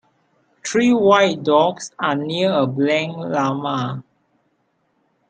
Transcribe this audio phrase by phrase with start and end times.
[0.65, 4.03] Three white dogs are near a black llama.